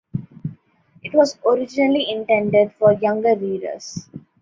It 1.03 1.13
was 1.13 1.37
originally 1.45 2.09
intended 2.09 2.73
for 2.79 2.93
younger 2.93 3.35
readers. 3.35 4.09